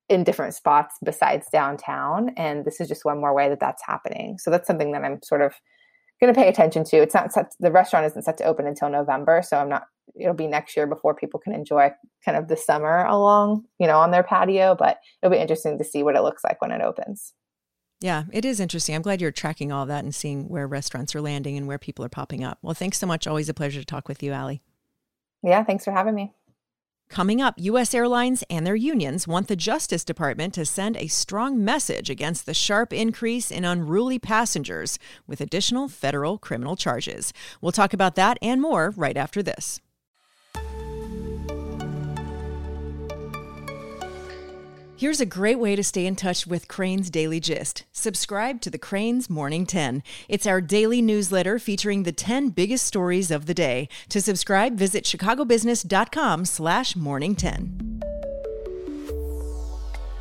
in 0.10 0.24
different 0.24 0.56
spots 0.56 0.96
besides 1.06 1.46
downtown. 1.52 2.32
And 2.38 2.66
this 2.66 2.82
is 2.82 2.88
just 2.88 3.06
one 3.06 3.20
more 3.20 3.36
way 3.36 3.48
that 3.48 3.60
that's 3.60 3.84
happening. 3.86 4.40
So 4.40 4.50
that's 4.50 4.66
something 4.66 4.94
that 4.94 5.04
I'm 5.04 5.20
sort 5.22 5.44
of 5.44 5.54
going 6.22 6.34
to 6.34 6.40
pay 6.40 6.48
attention 6.48 6.84
to. 6.86 6.98
It's 6.98 7.14
not 7.14 7.34
set, 7.34 7.54
the 7.60 7.72
restaurant 7.72 8.06
isn't 8.06 8.24
set 8.24 8.38
to 8.38 8.44
open 8.46 8.68
until 8.68 8.90
November, 8.90 9.42
so 9.46 9.58
I'm 9.58 9.70
not. 9.70 9.84
It'll 10.20 10.34
be 10.34 10.48
next 10.48 10.76
year 10.76 10.88
before 10.88 11.16
people 11.16 11.40
can 11.40 11.54
enjoy 11.54 11.90
kind 12.26 12.38
of 12.38 12.50
the 12.50 12.58
summer 12.58 13.06
along, 13.06 13.64
you 13.80 13.88
know, 13.88 13.98
on 13.98 14.12
their 14.12 14.24
patio. 14.24 14.76
But 14.76 14.98
it'll 15.22 15.32
be 15.32 15.42
interesting 15.42 15.78
to 15.78 15.84
see 15.84 16.04
what 16.04 16.16
it 16.16 16.22
looks 16.22 16.44
like 16.44 16.62
when 16.62 16.72
it 16.72 16.82
opens. 16.82 17.34
Yeah, 18.02 18.24
it 18.34 18.46
is 18.46 18.60
interesting. 18.60 18.96
I'm 18.96 19.04
glad 19.04 19.22
you're 19.22 19.32
tracking 19.32 19.72
all 19.72 19.86
that 19.86 20.04
and 20.04 20.14
seeing 20.14 20.50
where 20.50 20.68
restaurants 20.68 21.16
are 21.16 21.22
landing 21.22 21.56
and 21.56 21.68
where 21.68 21.78
people 21.78 22.04
are 22.04 22.10
popping 22.10 22.44
up. 22.44 22.58
Well, 22.62 22.74
thanks 22.74 22.98
so 22.98 23.06
much. 23.08 23.28
Always 23.28 23.48
a 23.48 23.54
pleasure 23.54 23.80
to 23.80 23.86
talk 23.86 24.08
with 24.08 24.24
you, 24.24 24.32
Ally. 24.32 24.58
Yeah, 25.44 25.64
thanks 25.64 25.86
for 25.86 25.92
having 25.92 26.16
me. 26.16 26.34
Coming 27.12 27.42
up, 27.42 27.56
U.S. 27.58 27.94
airlines 27.94 28.42
and 28.50 28.66
their 28.66 28.74
unions 28.74 29.28
want 29.28 29.50
the 29.50 29.58
Justice 29.58 30.06
Department 30.06 30.54
to 30.54 30.64
send 30.64 30.96
a 30.96 31.08
strong 31.08 31.62
message 31.62 32.10
against 32.10 32.46
the 32.46 32.54
sharp 32.54 32.94
increase 32.94 33.52
in 33.52 33.66
unruly 33.66 34.18
passengers 34.18 34.98
with 35.28 35.42
additional 35.42 35.90
federal 35.90 36.38
criminal 36.38 36.78
charges. 36.78 37.34
We'll 37.60 37.74
talk 37.74 37.92
about 37.92 38.16
that 38.16 38.40
and 38.42 38.62
more 38.62 38.94
right 38.96 39.18
after 39.18 39.44
this. 39.44 39.82
Here's 45.02 45.20
a 45.20 45.26
great 45.26 45.58
way 45.58 45.76
to 45.76 45.84
stay 45.84 46.06
in 46.06 46.16
touch 46.16 46.46
with 46.46 46.68
Crain's 46.68 47.10
Daily 47.10 47.40
Gist. 47.40 47.86
Subscribe 47.92 48.62
to 48.62 48.70
the 48.70 48.78
Crain's 48.78 49.32
Morning 49.32 49.66
10. 49.66 50.04
It's 50.30 50.46
our 50.46 50.62
daily 50.62 51.02
newsletter 51.02 51.58
featuring 51.58 52.04
the 52.04 52.12
10 52.12 52.50
biggest 52.50 52.86
stories 52.86 53.32
of 53.32 53.48
the 53.48 53.56
day. 53.56 53.90
To 54.10 54.22
subscribe, 54.22 54.78
visit 54.78 55.04
chicagobusiness.com 55.04 56.46
slash 56.46 56.96
morning 56.96 57.34
10. 57.34 58.04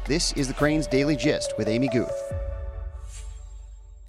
This 0.07 0.33
is 0.33 0.49
the 0.49 0.55
Crain's 0.55 0.87
Daily 0.87 1.15
Gist 1.15 1.53
with 1.59 1.69
Amy 1.69 1.89
Guth. 1.89 2.50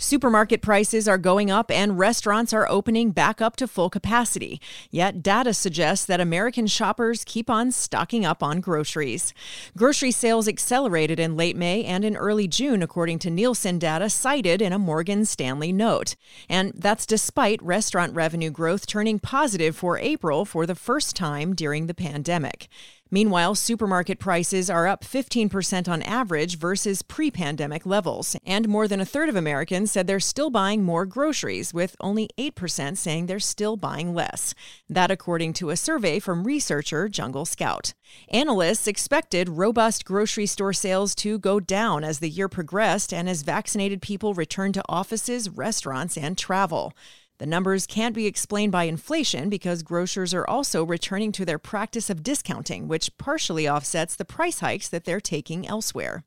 Supermarket 0.01 0.63
prices 0.63 1.07
are 1.07 1.19
going 1.19 1.51
up 1.51 1.69
and 1.69 1.99
restaurants 1.99 2.53
are 2.53 2.67
opening 2.67 3.11
back 3.11 3.39
up 3.39 3.55
to 3.57 3.67
full 3.67 3.91
capacity. 3.91 4.59
Yet, 4.89 5.21
data 5.21 5.53
suggests 5.53 6.07
that 6.07 6.19
American 6.19 6.65
shoppers 6.65 7.23
keep 7.23 7.51
on 7.51 7.71
stocking 7.71 8.25
up 8.25 8.41
on 8.41 8.61
groceries. 8.61 9.31
Grocery 9.77 10.09
sales 10.09 10.47
accelerated 10.47 11.19
in 11.19 11.37
late 11.37 11.55
May 11.55 11.83
and 11.85 12.03
in 12.03 12.15
early 12.15 12.47
June, 12.47 12.81
according 12.81 13.19
to 13.19 13.29
Nielsen 13.29 13.77
data 13.77 14.09
cited 14.09 14.59
in 14.59 14.73
a 14.73 14.79
Morgan 14.79 15.23
Stanley 15.23 15.71
note. 15.71 16.15
And 16.49 16.73
that's 16.75 17.05
despite 17.05 17.61
restaurant 17.61 18.15
revenue 18.15 18.49
growth 18.49 18.87
turning 18.87 19.19
positive 19.19 19.75
for 19.75 19.99
April 19.99 20.45
for 20.45 20.65
the 20.65 20.73
first 20.73 21.15
time 21.15 21.53
during 21.53 21.85
the 21.85 21.93
pandemic. 21.93 22.69
Meanwhile, 23.13 23.55
supermarket 23.55 24.19
prices 24.19 24.69
are 24.69 24.87
up 24.87 25.03
15% 25.03 25.89
on 25.89 26.01
average 26.03 26.57
versus 26.57 27.01
pre 27.01 27.29
pandemic 27.29 27.85
levels. 27.85 28.37
And 28.45 28.69
more 28.69 28.87
than 28.87 29.01
a 29.01 29.05
third 29.05 29.27
of 29.27 29.35
Americans 29.35 29.91
said 29.91 30.07
they're 30.07 30.21
still 30.21 30.49
buying 30.49 30.83
more 30.83 31.05
groceries, 31.05 31.73
with 31.73 31.97
only 31.99 32.29
8% 32.37 32.97
saying 32.97 33.25
they're 33.25 33.39
still 33.39 33.75
buying 33.75 34.13
less. 34.13 34.53
That, 34.87 35.11
according 35.11 35.51
to 35.53 35.71
a 35.71 35.75
survey 35.75 36.19
from 36.19 36.45
researcher 36.45 37.09
Jungle 37.09 37.45
Scout. 37.45 37.93
Analysts 38.29 38.87
expected 38.87 39.49
robust 39.49 40.05
grocery 40.05 40.45
store 40.45 40.73
sales 40.73 41.13
to 41.15 41.37
go 41.37 41.59
down 41.59 42.05
as 42.05 42.19
the 42.19 42.29
year 42.29 42.47
progressed 42.47 43.13
and 43.13 43.27
as 43.29 43.41
vaccinated 43.41 44.01
people 44.01 44.33
returned 44.33 44.73
to 44.75 44.83
offices, 44.87 45.49
restaurants, 45.49 46.17
and 46.17 46.37
travel. 46.37 46.93
The 47.41 47.47
numbers 47.47 47.87
can't 47.87 48.13
be 48.13 48.27
explained 48.27 48.71
by 48.71 48.83
inflation 48.83 49.49
because 49.49 49.81
grocers 49.81 50.31
are 50.31 50.47
also 50.47 50.83
returning 50.83 51.31
to 51.31 51.43
their 51.43 51.57
practice 51.57 52.07
of 52.11 52.21
discounting, 52.21 52.87
which 52.87 53.17
partially 53.17 53.67
offsets 53.67 54.15
the 54.15 54.25
price 54.25 54.59
hikes 54.59 54.87
that 54.89 55.05
they're 55.05 55.19
taking 55.19 55.67
elsewhere. 55.67 56.23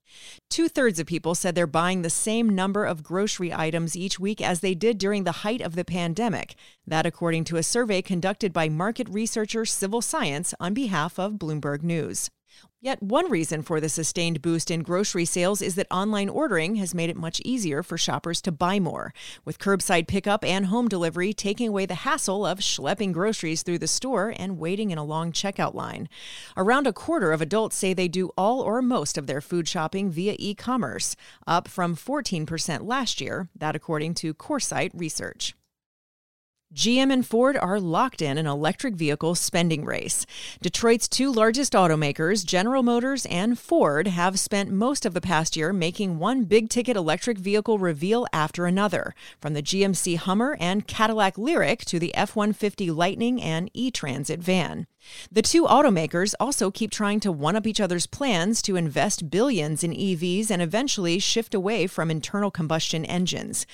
Two 0.51 0.69
thirds 0.69 0.99
of 0.99 1.07
people 1.07 1.37
said 1.37 1.55
they're 1.55 1.69
buying 1.69 2.03
the 2.03 2.11
same 2.11 2.49
number 2.49 2.85
of 2.85 3.05
grocery 3.05 3.53
items 3.53 3.95
each 3.95 4.19
week 4.19 4.41
as 4.41 4.59
they 4.59 4.75
did 4.75 4.99
during 4.99 5.23
the 5.23 5.45
height 5.47 5.61
of 5.61 5.77
the 5.77 5.85
pandemic. 5.85 6.57
That, 6.85 7.07
according 7.07 7.45
to 7.45 7.59
a 7.59 7.63
survey 7.63 8.03
conducted 8.03 8.53
by 8.53 8.69
market 8.69 9.09
researcher 9.09 9.63
CivicScience 9.63 10.53
on 10.59 10.75
behalf 10.75 11.21
of 11.21 11.35
Bloomberg 11.35 11.85
News. 11.85 12.29
Yet, 12.81 13.03
one 13.03 13.31
reason 13.31 13.63
for 13.63 13.81
the 13.81 13.89
sustained 13.89 14.43
boost 14.43 14.71
in 14.71 14.83
grocery 14.83 15.25
sales 15.25 15.63
is 15.63 15.75
that 15.77 15.87
online 15.91 16.29
ordering 16.29 16.75
has 16.77 16.95
made 16.95 17.09
it 17.09 17.17
much 17.17 17.41
easier 17.43 17.83
for 17.83 17.97
shoppers 17.97 18.43
to 18.43 18.53
buy 18.53 18.79
more, 18.79 19.15
with 19.45 19.59
curbside 19.59 20.07
pickup 20.07 20.45
and 20.45 20.67
home 20.67 20.89
delivery 20.89 21.33
taking 21.33 21.69
away 21.69 21.87
the 21.87 21.95
hassle 21.95 22.45
of 22.45 22.59
schlepping 22.59 23.13
groceries 23.13 23.63
through 23.63 23.79
the 23.79 23.87
store 23.87 24.35
and 24.37 24.59
waiting 24.59 24.91
in 24.91 24.99
a 24.99 25.05
long 25.05 25.33
checkout 25.33 25.75
line. 25.75 26.11
Around 26.59 26.87
a 26.87 26.93
quarter 26.93 27.33
of 27.33 27.41
adults 27.41 27.75
say 27.75 27.95
they 27.95 28.07
do 28.07 28.31
all 28.37 28.61
or 28.61 28.83
most 28.83 29.17
of 29.17 29.27
their 29.27 29.41
food 29.41 29.67
shopping 29.67 30.11
via 30.11 30.37
e 30.39 30.55
commerce, 30.55 31.17
up 31.47 31.69
from 31.69 31.97
14% 31.97 32.87
last 32.87 33.19
year, 33.21 33.49
that 33.57 33.75
according 33.75 34.13
to 34.13 34.35
Coresight 34.35 34.91
Research. 34.93 35.55
GM 36.75 37.13
and 37.13 37.25
Ford 37.25 37.57
are 37.57 37.79
locked 37.79 38.21
in 38.21 38.37
an 38.37 38.49
electric 38.49 38.97
vehicle 38.97 39.37
spending 39.37 39.85
race. 39.85 40.27
Detroit's 40.61 41.07
two 41.07 41.31
largest 41.31 41.73
automakers, 41.73 42.45
General 42.45 42.83
Motors 42.83 43.27
and 43.27 43.57
Ford, 43.57 44.09
have 44.09 44.41
spent 44.41 44.73
most 44.73 45.07
of 45.07 45.15
the 45.15 45.21
past 45.21 45.57
year 45.57 45.73
making 45.73 46.19
one 46.19 46.43
big 46.43 46.69
ticket 46.69 46.97
electric 46.97 47.39
vehicle 47.39 47.79
reveal 47.79 48.27
after 48.33 48.67
another, 48.67 49.15
from 49.41 49.55
the 49.55 49.63
GMC 49.63 50.17
Hummer 50.17 50.57
and 50.59 50.89
Cadillac 50.89 51.37
Lyriq 51.37 51.85
to 51.85 52.01
the 52.01 52.13
F 52.13 52.35
150 52.35 52.91
Lightning 52.91 53.41
and 53.41 53.71
E 53.73 53.93
Transit 53.93 54.41
van. 54.41 54.89
The 55.31 55.43
two 55.43 55.67
automakers 55.67 56.35
also 56.41 56.73
keep 56.73 56.91
trying 56.91 57.21
to 57.21 57.31
one 57.31 57.55
up 57.55 57.69
each 57.69 57.81
other's 57.81 58.07
plans 58.07 58.61
to 58.63 58.75
invest 58.75 59.31
billions 59.31 59.85
in 59.85 59.93
EVs 59.93 60.51
and 60.51 60.61
eventually 60.61 61.21
shift 61.21 61.55
away 61.55 61.87
from 61.87 62.11
internal 62.11 62.51
combustion 62.51 63.05
engines. 63.05 63.65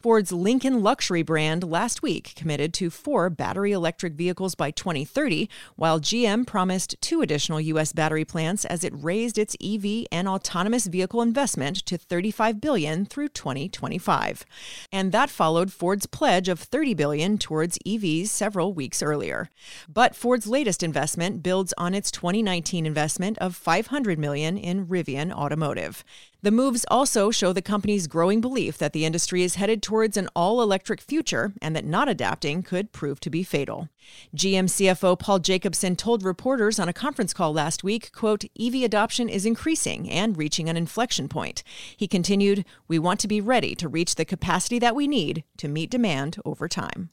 Ford's 0.00 0.32
Lincoln 0.32 0.82
luxury 0.82 1.20
brand 1.20 1.62
last 1.62 2.00
week 2.00 2.32
committed 2.34 2.72
to 2.72 2.88
four 2.88 3.28
battery 3.28 3.72
electric 3.72 4.14
vehicles 4.14 4.54
by 4.54 4.70
2030, 4.70 5.46
while 5.76 6.00
GM 6.00 6.46
promised 6.46 6.96
two 7.02 7.20
additional 7.20 7.60
U.S. 7.60 7.92
battery 7.92 8.24
plants 8.24 8.64
as 8.64 8.82
it 8.82 8.94
raised 8.96 9.36
its 9.36 9.54
EV 9.62 10.06
and 10.10 10.26
autonomous 10.26 10.86
vehicle 10.86 11.20
investment 11.20 11.84
to 11.84 11.98
35 11.98 12.62
billion 12.62 13.04
through 13.04 13.28
2025. 13.28 14.46
And 14.90 15.12
that 15.12 15.28
followed 15.28 15.70
Ford's 15.70 16.06
pledge 16.06 16.48
of 16.48 16.60
30 16.60 16.94
billion 16.94 17.36
towards 17.36 17.78
EVs 17.86 18.28
several 18.28 18.72
weeks 18.72 19.02
earlier. 19.02 19.50
But 19.86 20.16
Ford's 20.16 20.46
latest 20.46 20.82
investment 20.82 21.42
builds 21.42 21.74
on 21.76 21.92
its 21.92 22.10
2019 22.10 22.86
investment 22.86 23.36
of 23.36 23.54
500 23.54 24.18
million 24.18 24.56
in 24.56 24.86
Rivian 24.86 25.30
Automotive. 25.30 26.02
The 26.42 26.50
moves 26.50 26.86
also 26.90 27.30
show 27.30 27.52
the 27.52 27.60
company's 27.60 28.06
growing 28.06 28.40
belief 28.40 28.78
that 28.78 28.94
the 28.94 29.04
industry 29.04 29.42
is 29.42 29.56
headed 29.56 29.82
towards 29.82 30.16
an 30.16 30.28
all 30.34 30.62
electric 30.62 31.02
future 31.02 31.52
and 31.60 31.76
that 31.76 31.84
not 31.84 32.08
adapting 32.08 32.62
could 32.62 32.92
prove 32.92 33.20
to 33.20 33.30
be 33.30 33.42
fatal. 33.42 33.90
GM 34.34 34.64
CFO 34.66 35.18
Paul 35.18 35.40
Jacobson 35.40 35.96
told 35.96 36.22
reporters 36.22 36.78
on 36.78 36.88
a 36.88 36.94
conference 36.94 37.34
call 37.34 37.52
last 37.52 37.84
week, 37.84 38.10
quote, 38.12 38.44
EV 38.58 38.76
adoption 38.76 39.28
is 39.28 39.44
increasing 39.44 40.08
and 40.08 40.38
reaching 40.38 40.70
an 40.70 40.78
inflection 40.78 41.28
point. 41.28 41.62
He 41.94 42.08
continued, 42.08 42.64
"We 42.88 42.98
want 42.98 43.20
to 43.20 43.28
be 43.28 43.42
ready 43.42 43.74
to 43.74 43.86
reach 43.86 44.14
the 44.14 44.24
capacity 44.24 44.78
that 44.78 44.96
we 44.96 45.06
need 45.06 45.44
to 45.58 45.68
meet 45.68 45.90
demand 45.90 46.38
over 46.46 46.68
time." 46.68 47.10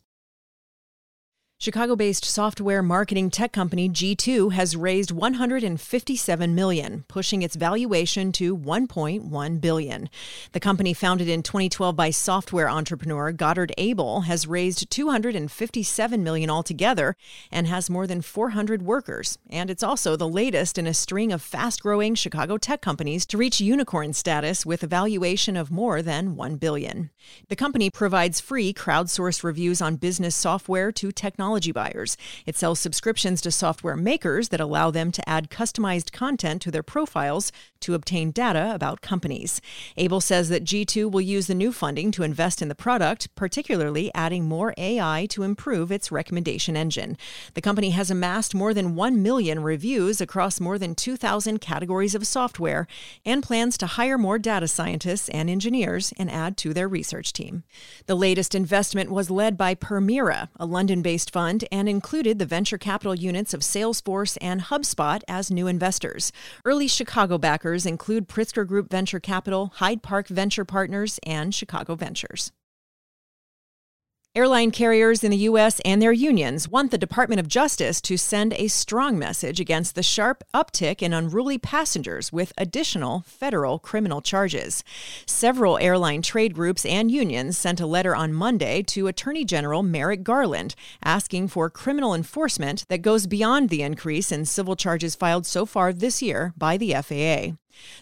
Chicago 1.59 1.95
based 1.95 2.23
software 2.23 2.83
marketing 2.83 3.31
tech 3.31 3.51
company 3.51 3.89
G2 3.89 4.51
has 4.51 4.75
raised 4.75 5.09
157 5.09 6.53
million, 6.53 7.03
pushing 7.07 7.41
its 7.41 7.55
valuation 7.55 8.31
to 8.33 8.55
1.1 8.55 9.59
billion. 9.59 10.07
The 10.51 10.59
company 10.59 10.93
founded 10.93 11.27
in 11.27 11.41
2012 11.41 11.95
by 11.95 12.11
software 12.11 12.69
entrepreneur 12.69 13.31
Godard 13.31 13.73
Abel 13.79 14.21
has 14.21 14.45
raised 14.45 14.91
257 14.91 16.23
million 16.23 16.51
altogether 16.51 17.15
and 17.51 17.65
has 17.65 17.89
more 17.89 18.05
than 18.05 18.21
400 18.21 18.83
workers, 18.83 19.39
and 19.49 19.71
it's 19.71 19.83
also 19.83 20.15
the 20.15 20.29
latest 20.29 20.77
in 20.77 20.85
a 20.85 20.93
string 20.93 21.31
of 21.31 21.41
fast-growing 21.41 22.13
Chicago 22.13 22.59
tech 22.59 22.81
companies 22.81 23.25
to 23.25 23.37
reach 23.37 23.59
unicorn 23.59 24.13
status 24.13 24.63
with 24.63 24.83
a 24.83 24.87
valuation 24.87 25.57
of 25.57 25.71
more 25.71 26.03
than 26.03 26.35
1 26.35 26.57
billion. 26.57 27.09
The 27.49 27.55
company 27.55 27.89
provides 27.89 28.39
free 28.39 28.73
crowdsourced 28.73 29.43
reviews 29.43 29.81
on 29.81 29.95
business 29.95 30.35
software 30.35 30.91
to 30.91 31.11
technology 31.11 31.46
technology 31.47 31.71
buyers. 31.71 32.17
It 32.45 32.57
sells 32.57 32.77
subscriptions 32.77 33.39
to 33.41 33.51
software 33.51 33.95
makers 33.95 34.49
that 34.49 34.59
allow 34.59 34.91
them 34.91 35.13
to 35.13 35.29
add 35.29 35.49
customized 35.49 36.11
content 36.11 36.61
to 36.63 36.71
their 36.71 36.83
profiles 36.83 37.53
to 37.79 37.93
obtain 37.93 38.31
data 38.31 38.71
about 38.73 38.99
companies. 38.99 39.61
Abel 39.95 40.19
says 40.19 40.49
that 40.49 40.65
G2 40.65 41.09
will 41.09 41.21
use 41.21 41.47
the 41.47 41.55
new 41.55 41.71
funding 41.71 42.11
to 42.11 42.23
invest 42.23 42.61
in 42.61 42.67
the 42.67 42.75
product, 42.75 43.33
particularly 43.35 44.11
adding 44.13 44.43
more 44.43 44.73
AI 44.77 45.25
to 45.29 45.43
improve 45.43 45.89
its 45.89 46.11
recommendation 46.11 46.75
engine. 46.75 47.15
The 47.53 47.61
company 47.61 47.91
has 47.91 48.11
amassed 48.11 48.53
more 48.53 48.73
than 48.73 48.95
1 48.95 49.21
million 49.23 49.63
reviews 49.63 50.19
across 50.19 50.59
more 50.59 50.77
than 50.77 50.95
2,000 50.95 51.59
categories 51.61 52.15
of 52.15 52.27
software 52.27 52.87
and 53.25 53.41
plans 53.41 53.77
to 53.77 53.87
hire 53.87 54.17
more 54.17 54.37
data 54.37 54.67
scientists 54.67 55.29
and 55.29 55.49
engineers 55.49 56.13
and 56.17 56.29
add 56.29 56.57
to 56.57 56.73
their 56.73 56.89
research 56.89 57.31
team. 57.31 57.63
The 58.05 58.15
latest 58.15 58.53
investment 58.53 59.11
was 59.11 59.29
led 59.29 59.55
by 59.55 59.75
Permira, 59.75 60.49
a 60.59 60.65
London 60.65 61.01
based 61.01 61.31
fund 61.37 61.65
and 61.71 61.87
included 61.87 62.39
the 62.39 62.47
venture 62.47 62.79
capital 62.79 63.13
units 63.13 63.53
of 63.53 63.61
Salesforce 63.61 64.39
and 64.41 64.59
HubSpot 64.59 65.21
as 65.27 65.51
new 65.51 65.67
investors. 65.67 66.31
Early 66.65 66.87
Chicago 66.87 67.37
backers 67.37 67.85
include 67.85 68.27
Pritzker 68.27 68.65
Group 68.65 68.89
Venture 68.89 69.19
Capital, 69.19 69.71
Hyde 69.75 70.01
Park 70.01 70.29
Venture 70.29 70.65
Partners, 70.65 71.19
and 71.21 71.53
Chicago 71.53 71.93
Ventures. 71.93 72.51
Airline 74.37 74.69
carriers 74.69 75.23
in 75.23 75.31
the 75.31 75.45
U.S. 75.49 75.79
and 75.79 75.99
their 75.99 76.11
unions 76.11 76.69
want 76.69 76.91
the 76.91 76.97
Department 76.99 77.39
of 77.39 77.47
Justice 77.47 77.99
to 78.01 78.17
send 78.17 78.53
a 78.53 78.67
strong 78.67 79.17
message 79.17 79.59
against 79.59 79.95
the 79.95 80.03
sharp 80.03 80.43
uptick 80.53 81.01
in 81.01 81.11
unruly 81.11 81.57
passengers 81.57 82.31
with 82.31 82.53
additional 82.55 83.23
federal 83.25 83.79
criminal 83.79 84.21
charges. 84.21 84.83
Several 85.25 85.79
airline 85.79 86.21
trade 86.21 86.53
groups 86.53 86.85
and 86.85 87.09
unions 87.09 87.57
sent 87.57 87.81
a 87.81 87.87
letter 87.87 88.15
on 88.15 88.31
Monday 88.31 88.83
to 88.83 89.07
Attorney 89.07 89.43
General 89.43 89.81
Merrick 89.81 90.23
Garland 90.23 90.75
asking 91.01 91.47
for 91.47 91.67
criminal 91.67 92.13
enforcement 92.13 92.85
that 92.89 93.01
goes 93.01 93.25
beyond 93.25 93.69
the 93.69 93.81
increase 93.81 94.31
in 94.31 94.45
civil 94.45 94.75
charges 94.75 95.15
filed 95.15 95.47
so 95.47 95.65
far 95.65 95.91
this 95.91 96.21
year 96.21 96.53
by 96.55 96.77
the 96.77 96.93
FAA. 96.93 97.55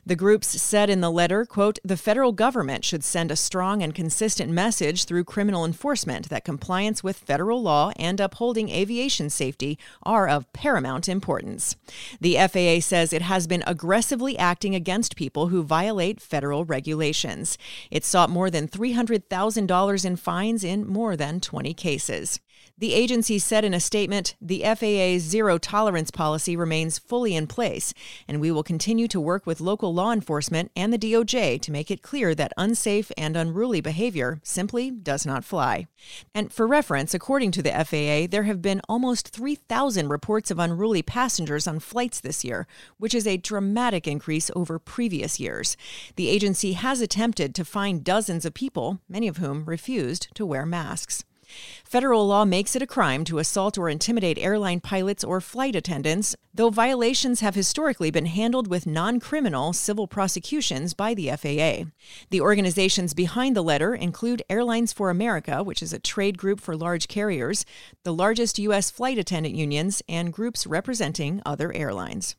The 0.05 0.15
groups 0.15 0.47
said 0.61 0.89
in 0.89 1.01
the 1.01 1.11
letter, 1.11 1.45
quote, 1.45 1.79
"The 1.83 1.97
federal 1.97 2.31
government 2.31 2.85
should 2.85 3.03
send 3.03 3.31
a 3.31 3.35
strong 3.35 3.81
and 3.81 3.93
consistent 3.93 4.51
message 4.51 5.05
through 5.05 5.23
criminal 5.25 5.65
enforcement 5.65 6.29
that 6.29 6.45
compliance 6.45 7.03
with 7.03 7.17
federal 7.17 7.61
law 7.61 7.91
and 7.95 8.19
upholding 8.19 8.69
aviation 8.69 9.29
safety 9.29 9.77
are 10.03 10.27
of 10.27 10.51
paramount 10.53 11.09
importance." 11.09 11.75
The 12.21 12.37
FAA 12.37 12.79
says 12.79 13.11
it 13.11 13.21
has 13.23 13.47
been 13.47 13.63
aggressively 13.65 14.37
acting 14.37 14.75
against 14.75 15.15
people 15.15 15.47
who 15.47 15.63
violate 15.63 16.21
federal 16.21 16.65
regulations. 16.65 17.57
It 17.89 18.05
sought 18.05 18.29
more 18.29 18.49
than 18.49 18.67
$300,000 18.67 20.05
in 20.05 20.15
fines 20.15 20.63
in 20.63 20.87
more 20.87 21.15
than 21.15 21.39
20 21.39 21.73
cases. 21.73 22.39
The 22.77 22.93
agency 22.93 23.39
said 23.39 23.63
in 23.63 23.73
a 23.73 23.79
statement 23.79 24.35
the 24.41 24.61
FAA's 24.63 25.23
zero 25.23 25.57
tolerance 25.57 26.11
policy 26.11 26.57
remains 26.57 26.99
fully 26.99 27.33
in 27.33 27.47
place, 27.47 27.93
and 28.27 28.41
we 28.41 28.51
will 28.51 28.63
continue 28.63 29.07
to 29.07 29.21
work 29.21 29.45
with 29.45 29.61
local 29.61 29.93
law 29.93 30.11
enforcement 30.11 30.73
and 30.75 30.91
the 30.91 30.97
DOJ 30.97 31.61
to 31.61 31.71
make 31.71 31.89
it 31.89 32.01
clear 32.01 32.35
that 32.35 32.51
unsafe 32.57 33.13
and 33.17 33.37
unruly 33.37 33.79
behavior 33.79 34.41
simply 34.43 34.91
does 34.91 35.25
not 35.25 35.45
fly. 35.45 35.87
And 36.33 36.51
for 36.51 36.67
reference, 36.67 37.13
according 37.13 37.51
to 37.51 37.63
the 37.63 37.71
FAA, 37.71 38.27
there 38.29 38.43
have 38.43 38.61
been 38.61 38.81
almost 38.89 39.29
3,000 39.29 40.09
reports 40.09 40.51
of 40.51 40.59
unruly 40.59 41.01
passengers 41.01 41.67
on 41.67 41.79
flights 41.79 42.19
this 42.19 42.43
year, 42.43 42.67
which 42.97 43.15
is 43.15 43.25
a 43.25 43.37
dramatic 43.37 44.05
increase 44.05 44.51
over 44.53 44.79
previous 44.79 45.39
years. 45.39 45.77
The 46.17 46.27
agency 46.27 46.73
has 46.73 46.99
attempted 46.99 47.55
to 47.55 47.63
fine 47.63 48.03
dozens 48.03 48.43
of 48.43 48.53
people, 48.53 48.99
many 49.07 49.29
of 49.29 49.37
whom 49.37 49.63
refused 49.63 50.27
to 50.35 50.45
wear 50.45 50.65
masks. 50.65 51.23
Federal 51.83 52.27
law 52.27 52.45
makes 52.45 52.75
it 52.75 52.81
a 52.81 52.87
crime 52.87 53.23
to 53.25 53.39
assault 53.39 53.77
or 53.77 53.89
intimidate 53.89 54.37
airline 54.37 54.79
pilots 54.79 55.23
or 55.23 55.39
flight 55.39 55.75
attendants, 55.75 56.35
though 56.53 56.69
violations 56.69 57.39
have 57.39 57.55
historically 57.55 58.11
been 58.11 58.25
handled 58.25 58.67
with 58.67 58.87
non 58.87 59.19
criminal 59.19 59.73
civil 59.73 60.07
prosecutions 60.07 60.93
by 60.93 61.13
the 61.13 61.29
FAA. 61.29 61.89
The 62.29 62.41
organizations 62.41 63.13
behind 63.13 63.55
the 63.55 63.61
letter 63.61 63.93
include 63.93 64.43
Airlines 64.49 64.93
for 64.93 65.09
America, 65.09 65.63
which 65.63 65.81
is 65.83 65.93
a 65.93 65.99
trade 65.99 66.37
group 66.37 66.59
for 66.59 66.75
large 66.75 67.07
carriers, 67.07 67.65
the 68.03 68.13
largest 68.13 68.59
U.S. 68.59 68.89
flight 68.89 69.17
attendant 69.17 69.55
unions, 69.55 70.01
and 70.07 70.33
groups 70.33 70.65
representing 70.65 71.41
other 71.45 71.73
airlines. 71.73 72.35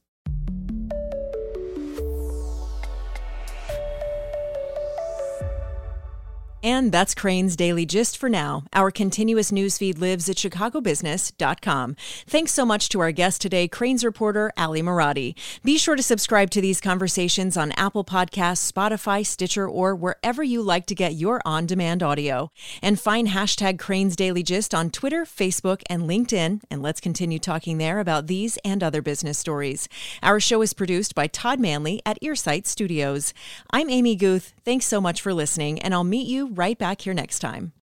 And 6.66 6.90
that's 6.90 7.14
Crain's 7.14 7.54
Daily 7.54 7.86
Gist 7.86 8.18
for 8.18 8.28
now. 8.28 8.64
Our 8.72 8.90
continuous 8.90 9.52
newsfeed 9.52 10.00
lives 10.00 10.28
at 10.28 10.34
chicagobusiness.com. 10.34 11.96
Thanks 12.26 12.50
so 12.50 12.66
much 12.66 12.88
to 12.88 12.98
our 12.98 13.12
guest 13.12 13.40
today, 13.40 13.68
Crain's 13.68 14.04
reporter 14.04 14.50
Ally 14.56 14.80
Marotti. 14.80 15.36
Be 15.62 15.78
sure 15.78 15.94
to 15.94 16.02
subscribe 16.02 16.50
to 16.50 16.60
these 16.60 16.80
conversations 16.80 17.56
on 17.56 17.70
Apple 17.76 18.04
Podcasts, 18.04 18.68
Spotify, 18.68 19.24
Stitcher, 19.24 19.68
or 19.68 19.94
wherever 19.94 20.42
you 20.42 20.60
like 20.60 20.86
to 20.86 20.96
get 20.96 21.14
your 21.14 21.40
on 21.44 21.66
demand 21.66 22.02
audio. 22.02 22.50
And 22.82 22.98
find 22.98 23.28
hashtag 23.28 23.78
Crain's 23.78 24.16
Daily 24.16 24.42
Gist 24.42 24.74
on 24.74 24.90
Twitter, 24.90 25.24
Facebook, 25.24 25.82
and 25.88 26.02
LinkedIn. 26.02 26.62
And 26.68 26.82
let's 26.82 27.00
continue 27.00 27.38
talking 27.38 27.78
there 27.78 28.00
about 28.00 28.26
these 28.26 28.58
and 28.64 28.82
other 28.82 29.02
business 29.02 29.38
stories. 29.38 29.88
Our 30.20 30.40
show 30.40 30.62
is 30.62 30.72
produced 30.72 31.14
by 31.14 31.28
Todd 31.28 31.60
Manley 31.60 32.02
at 32.04 32.20
Earsight 32.20 32.66
Studios. 32.66 33.32
I'm 33.70 33.88
Amy 33.88 34.16
Guth. 34.16 34.52
Thanks 34.64 34.86
so 34.86 35.00
much 35.00 35.22
for 35.22 35.32
listening, 35.32 35.80
and 35.80 35.94
I'll 35.94 36.02
meet 36.02 36.26
you 36.26 36.55
right 36.56 36.78
back 36.78 37.02
here 37.02 37.14
next 37.14 37.38
time. 37.40 37.72